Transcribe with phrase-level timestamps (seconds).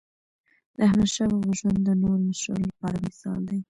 [0.77, 3.57] داحمدشاه بابا ژوند د نورو مشرانو لپاره مثال دی.